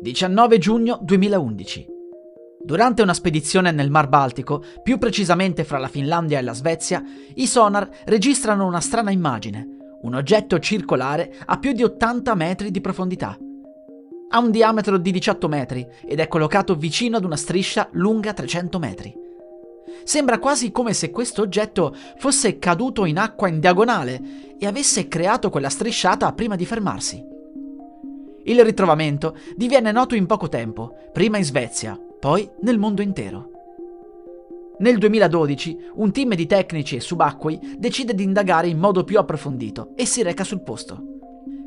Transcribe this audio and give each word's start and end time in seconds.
19 0.00 0.56
giugno 0.56 0.98
2011. 1.02 1.86
Durante 2.64 3.02
una 3.02 3.12
spedizione 3.12 3.70
nel 3.70 3.90
Mar 3.90 4.08
Baltico, 4.08 4.64
più 4.82 4.96
precisamente 4.96 5.62
fra 5.62 5.76
la 5.76 5.88
Finlandia 5.88 6.38
e 6.38 6.42
la 6.42 6.54
Svezia, 6.54 7.02
i 7.34 7.46
sonar 7.46 7.86
registrano 8.06 8.66
una 8.66 8.80
strana 8.80 9.10
immagine, 9.10 9.98
un 10.00 10.14
oggetto 10.14 10.58
circolare 10.58 11.34
a 11.44 11.58
più 11.58 11.72
di 11.72 11.82
80 11.82 12.34
metri 12.34 12.70
di 12.70 12.80
profondità. 12.80 13.36
Ha 14.30 14.38
un 14.38 14.50
diametro 14.50 14.96
di 14.96 15.10
18 15.10 15.48
metri 15.48 15.86
ed 16.06 16.18
è 16.18 16.28
collocato 16.28 16.76
vicino 16.76 17.18
ad 17.18 17.24
una 17.24 17.36
striscia 17.36 17.88
lunga 17.92 18.32
300 18.32 18.78
metri. 18.78 19.14
Sembra 20.04 20.38
quasi 20.38 20.72
come 20.72 20.94
se 20.94 21.10
questo 21.10 21.42
oggetto 21.42 21.94
fosse 22.16 22.58
caduto 22.58 23.04
in 23.04 23.18
acqua 23.18 23.48
in 23.48 23.60
diagonale 23.60 24.54
e 24.58 24.66
avesse 24.66 25.08
creato 25.08 25.50
quella 25.50 25.68
strisciata 25.68 26.32
prima 26.32 26.56
di 26.56 26.64
fermarsi. 26.64 27.29
Il 28.44 28.64
ritrovamento 28.64 29.36
diviene 29.56 29.92
noto 29.92 30.14
in 30.14 30.26
poco 30.26 30.48
tempo, 30.48 30.94
prima 31.12 31.36
in 31.36 31.44
Svezia, 31.44 31.98
poi 32.18 32.48
nel 32.62 32.78
mondo 32.78 33.02
intero. 33.02 33.50
Nel 34.78 34.96
2012 34.96 35.90
un 35.96 36.10
team 36.10 36.34
di 36.34 36.46
tecnici 36.46 36.96
e 36.96 37.00
subacquei 37.00 37.76
decide 37.76 38.14
di 38.14 38.22
indagare 38.22 38.66
in 38.66 38.78
modo 38.78 39.04
più 39.04 39.18
approfondito 39.18 39.92
e 39.94 40.06
si 40.06 40.22
reca 40.22 40.42
sul 40.42 40.62
posto. 40.62 41.18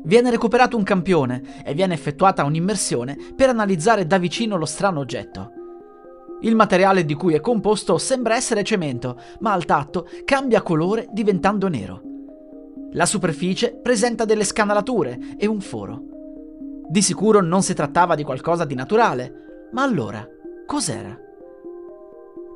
Viene 0.02 0.30
recuperato 0.30 0.76
un 0.76 0.82
campione 0.82 1.62
e 1.64 1.74
viene 1.74 1.94
effettuata 1.94 2.42
un'immersione 2.42 3.16
per 3.36 3.50
analizzare 3.50 4.06
da 4.06 4.18
vicino 4.18 4.56
lo 4.56 4.66
strano 4.66 4.98
oggetto. 4.98 5.52
Il 6.40 6.56
materiale 6.56 7.04
di 7.04 7.14
cui 7.14 7.34
è 7.34 7.40
composto 7.40 7.98
sembra 7.98 8.34
essere 8.34 8.64
cemento, 8.64 9.18
ma 9.38 9.52
al 9.52 9.64
tatto 9.64 10.08
cambia 10.24 10.60
colore 10.60 11.06
diventando 11.12 11.68
nero. 11.68 12.02
La 12.92 13.06
superficie 13.06 13.78
presenta 13.80 14.24
delle 14.24 14.44
scanalature 14.44 15.36
e 15.38 15.46
un 15.46 15.60
foro. 15.60 16.13
Di 16.86 17.02
sicuro 17.02 17.40
non 17.40 17.62
si 17.62 17.74
trattava 17.74 18.14
di 18.14 18.24
qualcosa 18.24 18.64
di 18.64 18.74
naturale, 18.74 19.68
ma 19.72 19.82
allora 19.82 20.26
cos'era? 20.66 21.18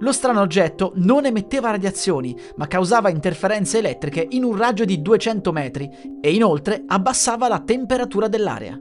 Lo 0.01 0.13
strano 0.13 0.41
oggetto 0.41 0.93
non 0.97 1.25
emetteva 1.25 1.71
radiazioni, 1.71 2.37
ma 2.57 2.69
causava 2.69 3.09
interferenze 3.09 3.79
elettriche 3.79 4.25
in 4.31 4.45
un 4.45 4.57
raggio 4.57 4.85
di 4.85 5.03
200 5.03 5.51
metri 5.51 5.91
e 6.21 6.33
inoltre 6.33 6.85
abbassava 6.87 7.49
la 7.49 7.61
temperatura 7.61 8.29
dell'aria. 8.29 8.79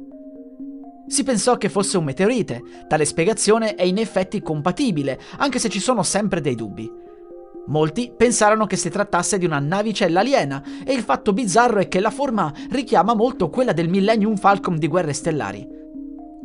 Si 1.07 1.23
pensò 1.23 1.57
che 1.57 1.69
fosse 1.69 1.97
un 1.97 2.03
meteorite, 2.03 2.61
tale 2.87 3.05
spiegazione 3.05 3.75
è 3.75 3.83
in 3.83 3.97
effetti 3.97 4.41
compatibile, 4.41 5.17
anche 5.37 5.57
se 5.57 5.69
ci 5.69 5.79
sono 5.79 6.03
sempre 6.03 6.41
dei 6.41 6.55
dubbi. 6.55 6.91
Molti 7.67 8.13
pensarono 8.15 8.65
che 8.65 8.77
si 8.77 8.89
trattasse 8.89 9.37
di 9.37 9.45
una 9.45 9.59
navicella 9.59 10.21
aliena 10.21 10.63
e 10.85 10.93
il 10.93 11.01
fatto 11.01 11.33
bizzarro 11.33 11.79
è 11.79 11.87
che 11.87 11.99
la 11.99 12.11
forma 12.11 12.51
richiama 12.69 13.13
molto 13.13 13.49
quella 13.49 13.73
del 13.73 13.89
Millennium 13.89 14.37
Falcon 14.37 14.77
di 14.77 14.87
Guerre 14.87 15.11
Stellari. 15.13 15.67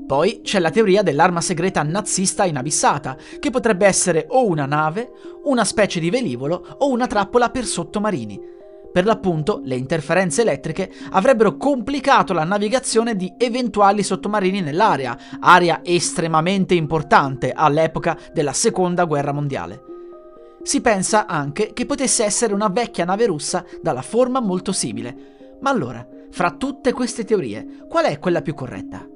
Poi 0.04 0.40
c'è 0.42 0.58
la 0.58 0.70
teoria 0.70 1.02
dell'arma 1.02 1.40
segreta 1.40 1.82
nazista 1.84 2.44
inabissata, 2.44 3.16
che 3.38 3.50
potrebbe 3.50 3.86
essere 3.86 4.26
o 4.28 4.46
una 4.46 4.66
nave, 4.66 5.12
una 5.44 5.64
specie 5.64 6.00
di 6.00 6.10
velivolo 6.10 6.76
o 6.78 6.90
una 6.90 7.06
trappola 7.06 7.50
per 7.50 7.64
sottomarini. 7.64 8.40
Per 8.92 9.06
l'appunto, 9.06 9.60
le 9.64 9.76
interferenze 9.76 10.42
elettriche 10.42 10.92
avrebbero 11.12 11.56
complicato 11.56 12.32
la 12.34 12.44
navigazione 12.44 13.16
di 13.16 13.32
eventuali 13.38 14.02
sottomarini 14.02 14.60
nell'area, 14.60 15.16
area 15.40 15.80
estremamente 15.82 16.74
importante 16.74 17.52
all'epoca 17.52 18.18
della 18.34 18.52
Seconda 18.52 19.04
Guerra 19.04 19.32
Mondiale. 19.32 19.91
Si 20.64 20.80
pensa 20.80 21.26
anche 21.26 21.72
che 21.72 21.86
potesse 21.86 22.24
essere 22.24 22.54
una 22.54 22.68
vecchia 22.68 23.04
nave 23.04 23.26
russa 23.26 23.64
dalla 23.80 24.02
forma 24.02 24.40
molto 24.40 24.70
simile. 24.70 25.56
Ma 25.60 25.70
allora, 25.70 26.06
fra 26.30 26.52
tutte 26.52 26.92
queste 26.92 27.24
teorie, 27.24 27.84
qual 27.88 28.04
è 28.04 28.18
quella 28.20 28.42
più 28.42 28.54
corretta? 28.54 29.06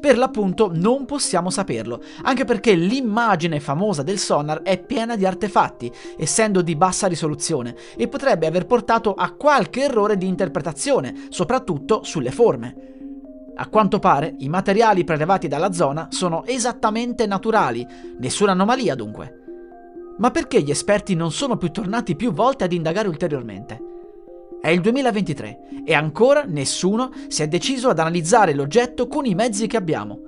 Per 0.00 0.16
l'appunto 0.16 0.70
non 0.72 1.04
possiamo 1.04 1.50
saperlo, 1.50 2.00
anche 2.22 2.44
perché 2.44 2.72
l'immagine 2.74 3.60
famosa 3.60 4.02
del 4.02 4.18
sonar 4.18 4.62
è 4.62 4.82
piena 4.82 5.16
di 5.16 5.26
artefatti, 5.26 5.92
essendo 6.16 6.62
di 6.62 6.74
bassa 6.76 7.06
risoluzione, 7.06 7.74
e 7.96 8.08
potrebbe 8.08 8.46
aver 8.46 8.64
portato 8.64 9.12
a 9.12 9.32
qualche 9.32 9.82
errore 9.82 10.16
di 10.16 10.26
interpretazione, 10.26 11.26
soprattutto 11.28 12.02
sulle 12.04 12.30
forme. 12.30 12.76
A 13.56 13.66
quanto 13.68 13.98
pare, 13.98 14.36
i 14.38 14.48
materiali 14.48 15.04
prelevati 15.04 15.48
dalla 15.48 15.72
zona 15.72 16.08
sono 16.10 16.44
esattamente 16.46 17.26
naturali, 17.26 17.86
nessuna 18.18 18.52
anomalia 18.52 18.94
dunque. 18.94 19.49
Ma 20.20 20.30
perché 20.30 20.60
gli 20.60 20.70
esperti 20.70 21.14
non 21.14 21.32
sono 21.32 21.56
più 21.56 21.70
tornati 21.70 22.14
più 22.14 22.32
volte 22.32 22.64
ad 22.64 22.72
indagare 22.74 23.08
ulteriormente? 23.08 23.80
È 24.60 24.68
il 24.68 24.82
2023 24.82 25.82
e 25.82 25.94
ancora 25.94 26.44
nessuno 26.46 27.10
si 27.28 27.42
è 27.42 27.48
deciso 27.48 27.88
ad 27.88 27.98
analizzare 27.98 28.52
l'oggetto 28.52 29.08
con 29.08 29.24
i 29.24 29.34
mezzi 29.34 29.66
che 29.66 29.78
abbiamo. 29.78 30.20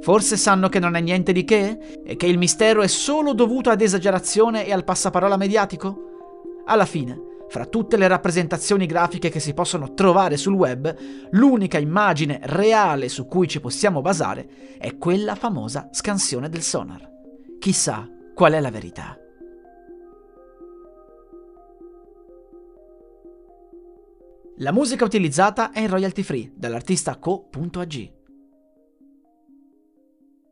Forse 0.00 0.36
sanno 0.36 0.68
che 0.68 0.78
non 0.78 0.94
è 0.94 1.00
niente 1.00 1.32
di 1.32 1.42
che 1.42 2.00
e 2.04 2.14
che 2.14 2.26
il 2.26 2.38
mistero 2.38 2.82
è 2.82 2.86
solo 2.86 3.34
dovuto 3.34 3.70
ad 3.70 3.80
esagerazione 3.80 4.64
e 4.64 4.72
al 4.72 4.84
passaparola 4.84 5.36
mediatico? 5.36 6.62
Alla 6.66 6.86
fine, 6.86 7.20
fra 7.48 7.66
tutte 7.66 7.96
le 7.96 8.06
rappresentazioni 8.06 8.86
grafiche 8.86 9.28
che 9.28 9.40
si 9.40 9.54
possono 9.54 9.92
trovare 9.92 10.36
sul 10.36 10.54
web, 10.54 10.94
l'unica 11.30 11.78
immagine 11.78 12.38
reale 12.44 13.08
su 13.08 13.26
cui 13.26 13.48
ci 13.48 13.58
possiamo 13.58 14.02
basare 14.02 14.76
è 14.78 14.96
quella 14.98 15.34
famosa 15.34 15.88
scansione 15.90 16.48
del 16.48 16.62
sonar. 16.62 17.10
Chissà 17.58 18.08
qual 18.34 18.52
è 18.52 18.60
la 18.60 18.70
verità. 18.70 19.16
La 24.58 24.70
musica 24.70 25.04
utilizzata 25.04 25.72
è 25.72 25.80
in 25.80 25.88
royalty 25.88 26.22
free 26.22 26.52
dall'artista 26.54 27.16
co.ag. 27.16 28.21